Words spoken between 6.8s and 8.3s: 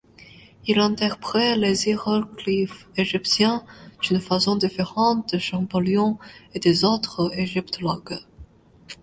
autres égyptologues.